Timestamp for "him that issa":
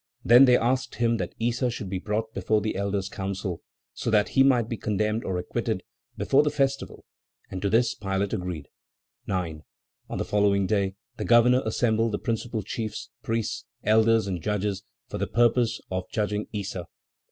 0.95-1.69